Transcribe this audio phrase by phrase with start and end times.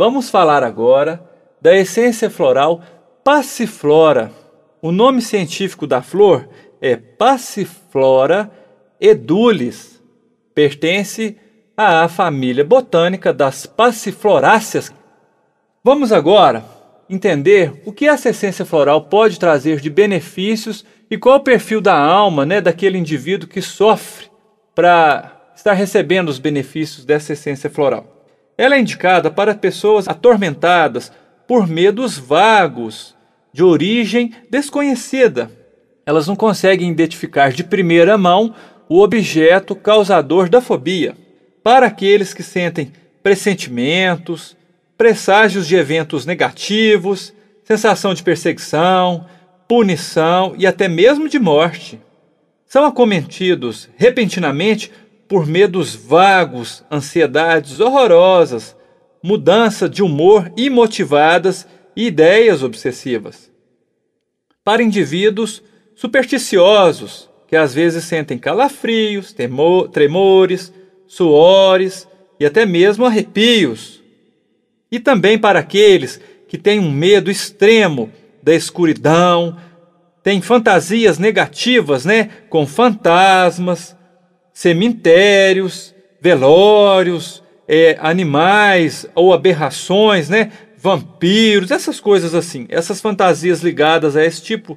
[0.00, 1.22] Vamos falar agora
[1.60, 2.82] da essência floral
[3.22, 4.32] passiflora.
[4.80, 6.48] O nome científico da flor
[6.80, 8.50] é Passiflora
[8.98, 10.02] edulis.
[10.54, 11.36] Pertence
[11.76, 14.90] à família botânica das passifloráceas.
[15.84, 16.64] Vamos agora
[17.06, 21.94] entender o que essa essência floral pode trazer de benefícios e qual o perfil da
[21.94, 24.28] alma, né, daquele indivíduo que sofre
[24.74, 28.19] para estar recebendo os benefícios dessa essência floral.
[28.60, 31.10] Ela é indicada para pessoas atormentadas
[31.48, 33.16] por medos vagos,
[33.54, 35.50] de origem desconhecida.
[36.04, 38.54] Elas não conseguem identificar de primeira mão
[38.86, 41.16] o objeto causador da fobia.
[41.62, 42.92] Para aqueles que sentem
[43.22, 44.54] pressentimentos,
[44.94, 47.32] presságios de eventos negativos,
[47.64, 49.24] sensação de perseguição,
[49.66, 51.98] punição e até mesmo de morte.
[52.66, 54.92] São acometidos repentinamente
[55.30, 58.76] por medos vagos, ansiedades horrorosas,
[59.22, 63.48] mudança de humor imotivadas e ideias obsessivas.
[64.64, 65.62] Para indivíduos
[65.94, 70.72] supersticiosos, que às vezes sentem calafrios, temor, tremores,
[71.06, 72.08] suores
[72.40, 74.02] e até mesmo arrepios.
[74.90, 78.10] E também para aqueles que têm um medo extremo
[78.42, 79.56] da escuridão,
[80.24, 83.94] têm fantasias negativas, né, com fantasmas,
[84.60, 90.52] cemitérios, velórios, é, animais ou aberrações, né?
[90.76, 94.76] vampiros, essas coisas assim, essas fantasias ligadas a esse tipo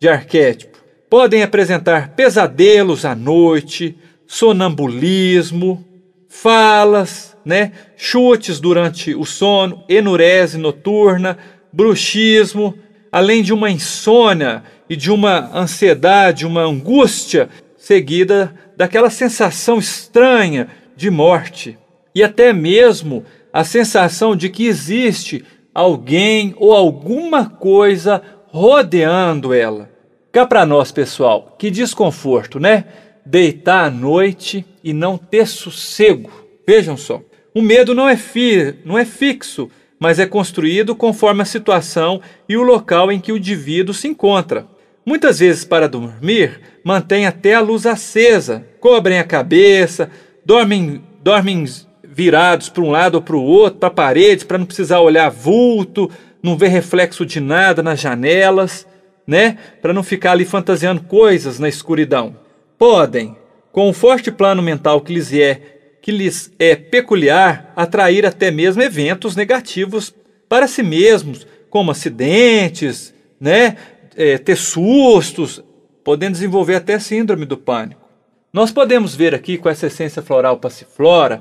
[0.00, 0.78] de arquétipo.
[1.10, 5.84] Podem apresentar pesadelos à noite, sonambulismo,
[6.26, 7.72] falas, né?
[7.98, 11.36] chutes durante o sono, enurese noturna,
[11.70, 12.74] bruxismo,
[13.12, 21.10] além de uma insônia e de uma ansiedade, uma angústia seguida daquela sensação estranha de
[21.10, 21.76] morte
[22.14, 29.90] e até mesmo a sensação de que existe alguém ou alguma coisa rodeando ela.
[30.30, 32.84] Cá para nós, pessoal, que desconforto, né?
[33.26, 36.30] Deitar à noite e não ter sossego.
[36.64, 37.20] Vejam só.
[37.52, 39.68] O medo não é, fi não é fixo,
[39.98, 44.68] mas é construído conforme a situação e o local em que o indivíduo se encontra.
[45.08, 50.10] Muitas vezes, para dormir, mantêm até a luz acesa, cobrem a cabeça,
[50.44, 51.64] dormem, dormem
[52.04, 55.30] virados para um lado ou para o outro, para a parede, para não precisar olhar
[55.30, 56.10] vulto,
[56.42, 58.86] não ver reflexo de nada nas janelas,
[59.26, 59.56] né?
[59.80, 62.36] Para não ficar ali fantasiando coisas na escuridão.
[62.78, 63.34] Podem,
[63.72, 65.58] com um forte plano mental que lhes é
[66.02, 70.14] que lhes é peculiar, atrair até mesmo eventos negativos
[70.50, 73.76] para si mesmos, como acidentes, né?
[74.18, 75.62] É, ter sustos,
[76.02, 78.08] podendo desenvolver até síndrome do pânico.
[78.52, 81.40] Nós podemos ver aqui com essa essência floral passiflora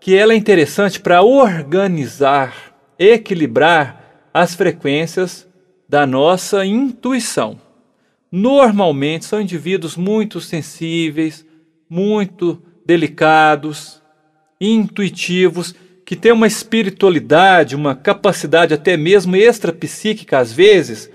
[0.00, 5.46] que ela é interessante para organizar, equilibrar as frequências
[5.88, 7.60] da nossa intuição.
[8.30, 11.46] Normalmente são indivíduos muito sensíveis,
[11.88, 14.02] muito delicados,
[14.60, 21.10] intuitivos, que têm uma espiritualidade, uma capacidade até mesmo extrapsíquica às vezes,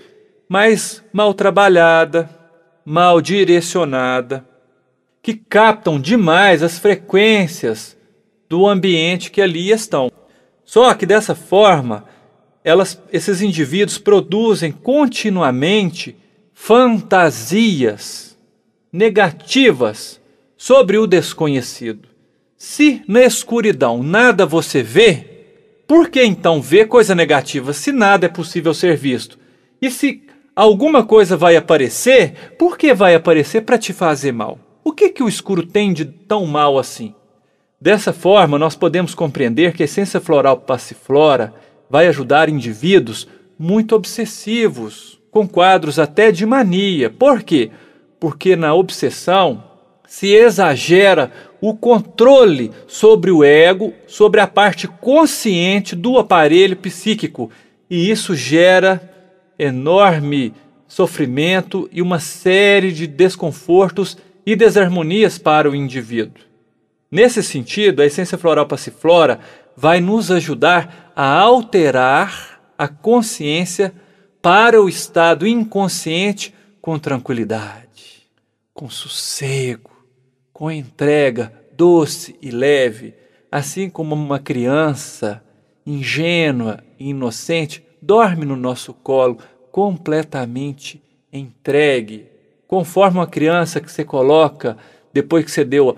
[0.51, 2.29] mas mal trabalhada,
[2.83, 4.45] mal direcionada,
[5.21, 7.97] que captam demais as frequências
[8.49, 10.11] do ambiente que ali estão.
[10.65, 12.03] Só que dessa forma,
[12.65, 16.17] elas, esses indivíduos produzem continuamente
[16.53, 18.37] fantasias
[18.91, 20.19] negativas
[20.57, 22.09] sobre o desconhecido.
[22.57, 25.45] Se na escuridão nada você vê,
[25.87, 29.39] por que então ver coisa negativa se nada é possível ser visto?
[29.81, 34.59] E se alguma coisa vai aparecer, por que vai aparecer para te fazer mal?
[34.83, 37.13] O que, que o escuro tem de tão mal assim?
[37.79, 41.53] Dessa forma, nós podemos compreender que a essência floral passiflora
[41.89, 47.09] vai ajudar indivíduos muito obsessivos, com quadros até de mania.
[47.09, 47.71] Por quê?
[48.19, 49.63] Porque na obsessão
[50.07, 57.49] se exagera o controle sobre o ego, sobre a parte consciente do aparelho psíquico,
[57.89, 59.10] e isso gera
[59.61, 60.53] enorme
[60.87, 66.43] sofrimento e uma série de desconfortos e desarmonias para o indivíduo.
[67.11, 69.39] Nesse sentido, a essência floral passiflora
[69.77, 73.93] vai nos ajudar a alterar a consciência
[74.41, 78.27] para o estado inconsciente com tranquilidade,
[78.73, 79.91] com sossego,
[80.51, 83.13] com entrega doce e leve,
[83.51, 85.43] assim como uma criança
[85.85, 89.37] ingênua e inocente dorme no nosso colo
[89.71, 91.01] completamente
[91.31, 92.25] entregue,
[92.67, 94.77] conforme uma criança que você coloca
[95.13, 95.95] depois que você deu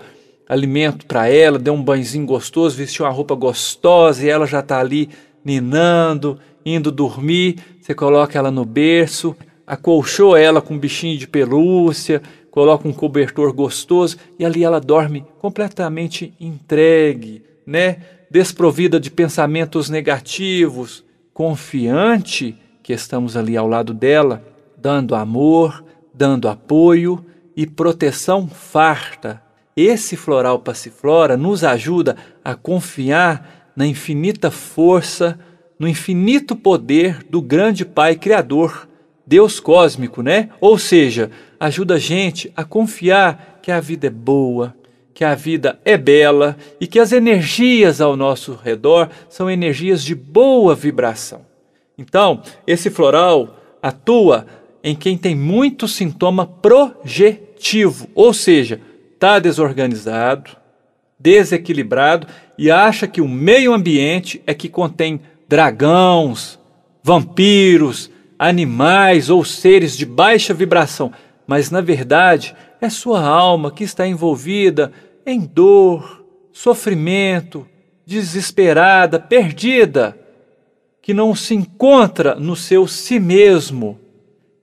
[0.48, 4.78] alimento para ela, deu um banhozinho gostoso, vestiu uma roupa gostosa e ela já está
[4.78, 5.08] ali
[5.44, 9.36] ninando, indo dormir, você coloca ela no berço,
[9.66, 15.24] acolchoa ela com um bichinho de pelúcia, coloca um cobertor gostoso e ali ela dorme
[15.38, 17.98] completamente entregue, né?
[18.30, 24.44] Desprovida de pensamentos negativos, confiante que estamos ali ao lado dela,
[24.76, 25.82] dando amor,
[26.12, 27.24] dando apoio
[27.56, 29.42] e proteção farta.
[29.74, 32.14] Esse floral passiflora nos ajuda
[32.44, 35.38] a confiar na infinita força,
[35.78, 38.86] no infinito poder do grande Pai Criador,
[39.26, 40.50] Deus cósmico, né?
[40.60, 44.74] Ou seja, ajuda a gente a confiar que a vida é boa,
[45.14, 50.14] que a vida é bela e que as energias ao nosso redor são energias de
[50.14, 51.53] boa vibração.
[51.96, 54.46] Então, esse floral atua
[54.82, 58.80] em quem tem muito sintoma projetivo, ou seja,
[59.14, 60.50] está desorganizado,
[61.18, 62.26] desequilibrado
[62.58, 66.58] e acha que o meio ambiente é que contém dragões,
[67.02, 71.12] vampiros, animais ou seres de baixa vibração,
[71.46, 74.92] mas na verdade é sua alma que está envolvida
[75.24, 77.66] em dor, sofrimento,
[78.04, 80.18] desesperada, perdida,
[81.04, 84.00] que não se encontra no seu si mesmo.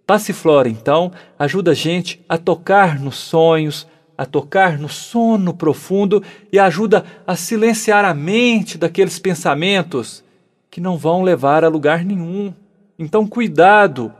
[0.07, 6.57] Passiflora, então, ajuda a gente a tocar nos sonhos, a tocar no sono profundo e
[6.57, 10.23] ajuda a silenciar a mente daqueles pensamentos
[10.71, 12.51] que não vão levar a lugar nenhum.
[12.97, 14.11] Então, cuidado,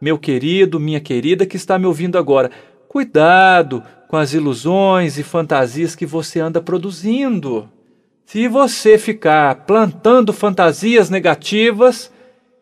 [0.00, 2.50] meu querido, minha querida que está me ouvindo agora.
[2.88, 7.68] Cuidado com as ilusões e fantasias que você anda produzindo.
[8.26, 12.12] Se você ficar plantando fantasias negativas,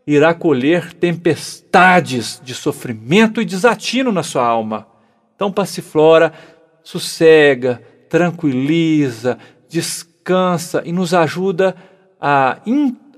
[0.07, 4.87] irá colher tempestades de sofrimento e desatino na sua alma.
[5.35, 6.35] Então, passiflora,
[6.83, 7.81] sossega,
[8.11, 11.75] tranquiliza, descansa e nos ajuda
[12.21, 12.59] a,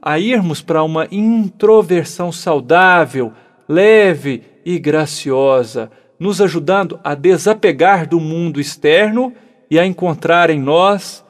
[0.00, 3.32] a irmos para uma introversão saudável,
[3.68, 9.32] leve e graciosa, nos ajudando a desapegar do mundo externo
[9.68, 11.25] e a encontrar em nós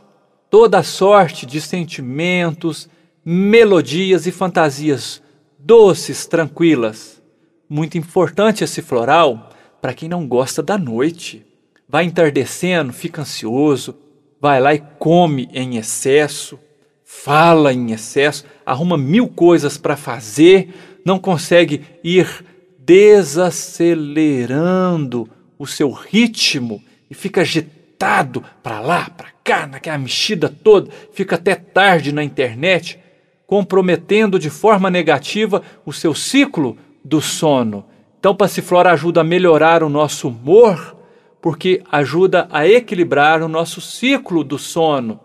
[0.50, 2.88] toda sorte de sentimentos,
[3.25, 5.22] melodias e fantasias
[5.58, 7.22] doces, tranquilas.
[7.69, 9.50] Muito importante esse floral
[9.81, 11.44] para quem não gosta da noite.
[11.88, 13.96] Vai entardecendo, fica ansioso,
[14.40, 16.58] vai lá e come em excesso,
[17.04, 22.44] fala em excesso, arruma mil coisas para fazer, não consegue ir
[22.78, 25.28] desacelerando
[25.58, 31.54] o seu ritmo e fica agitado para lá, para cá, naquela mexida toda, fica até
[31.54, 32.98] tarde na internet,
[33.46, 37.84] comprometendo de forma negativa o seu ciclo do sono.
[38.19, 40.96] Então, Passiflora ajuda a melhorar o nosso humor,
[41.40, 45.20] porque ajuda a equilibrar o nosso ciclo do sono,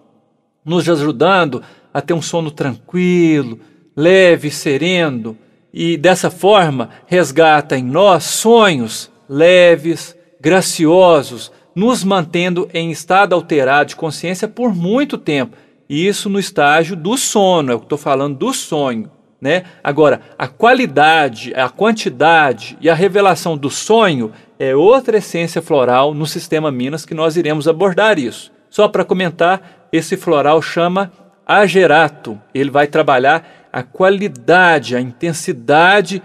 [0.63, 1.63] nos ajudando
[1.93, 3.59] a ter um sono tranquilo,
[3.95, 5.37] leve, sereno,
[5.73, 13.95] e dessa forma resgata em nós sonhos leves, graciosos, nos mantendo em estado alterado de
[13.95, 15.55] consciência por muito tempo.
[15.89, 19.11] E isso no estágio do sono, é o que estou falando do sonho.
[19.41, 19.63] Né?
[19.83, 26.27] Agora, a qualidade, a quantidade e a revelação do sonho é outra essência floral no
[26.27, 28.51] sistema Minas que nós iremos abordar isso.
[28.69, 31.11] Só para comentar, esse floral chama
[31.45, 32.39] agerato.
[32.53, 36.21] Ele vai trabalhar a qualidade, a intensidade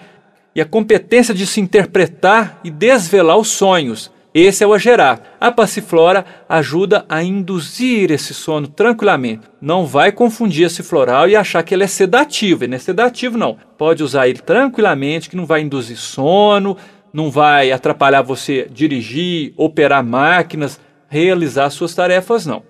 [0.54, 4.12] e a competência de se interpretar e desvelar os sonhos.
[4.38, 5.26] Esse é o agerato.
[5.40, 9.48] A passiflora ajuda a induzir esse sono tranquilamente.
[9.62, 12.62] Não vai confundir esse floral e achar que ele é sedativo.
[12.62, 13.56] Ele não é sedativo, não.
[13.78, 16.76] Pode usar ele tranquilamente, que não vai induzir sono,
[17.14, 20.78] não vai atrapalhar você dirigir, operar máquinas,
[21.08, 22.62] realizar suas tarefas, não.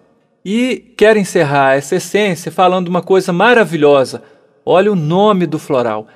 [0.45, 4.23] E quero encerrar essa essência falando uma coisa maravilhosa.
[4.65, 6.07] Olha o nome do floral: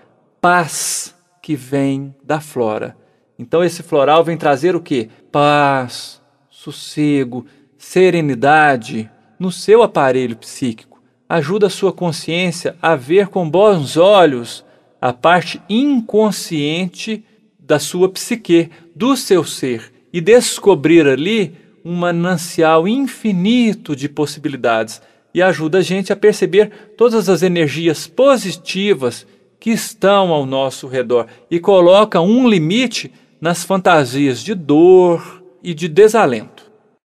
[0.40, 3.00] paz que vem da flora.
[3.40, 5.08] Então esse floral vem trazer o que?
[5.32, 6.20] Paz,
[6.50, 7.46] sossego,
[7.78, 11.02] serenidade no seu aparelho psíquico.
[11.26, 14.62] Ajuda a sua consciência a ver com bons olhos
[15.00, 17.24] a parte inconsciente
[17.58, 25.00] da sua psique, do seu ser, e descobrir ali um manancial infinito de possibilidades
[25.32, 29.26] e ajuda a gente a perceber todas as energias positivas
[29.58, 35.88] que estão ao nosso redor e coloca um limite nas fantasias de dor e de
[35.88, 36.69] desalento.